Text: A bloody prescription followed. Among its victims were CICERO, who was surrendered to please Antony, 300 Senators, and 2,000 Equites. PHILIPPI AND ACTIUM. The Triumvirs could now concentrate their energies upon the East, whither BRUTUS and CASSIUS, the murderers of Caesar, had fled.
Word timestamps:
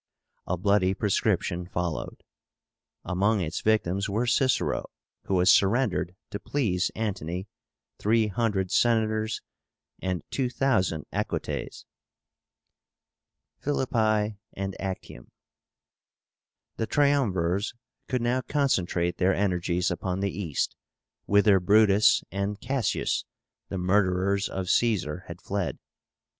A 0.47 0.57
bloody 0.57 0.95
prescription 0.95 1.67
followed. 1.67 2.23
Among 3.03 3.39
its 3.39 3.61
victims 3.61 4.09
were 4.09 4.25
CICERO, 4.25 4.89
who 5.25 5.35
was 5.35 5.51
surrendered 5.51 6.15
to 6.31 6.39
please 6.39 6.89
Antony, 6.95 7.47
300 7.99 8.71
Senators, 8.71 9.43
and 10.01 10.23
2,000 10.31 11.05
Equites. 11.13 11.85
PHILIPPI 13.59 14.39
AND 14.53 14.75
ACTIUM. 14.81 15.29
The 16.77 16.87
Triumvirs 16.87 17.75
could 18.07 18.23
now 18.23 18.41
concentrate 18.41 19.17
their 19.19 19.35
energies 19.35 19.91
upon 19.91 20.19
the 20.21 20.35
East, 20.35 20.75
whither 21.27 21.59
BRUTUS 21.59 22.23
and 22.31 22.59
CASSIUS, 22.59 23.25
the 23.69 23.77
murderers 23.77 24.49
of 24.49 24.67
Caesar, 24.71 25.25
had 25.27 25.39
fled. 25.39 25.77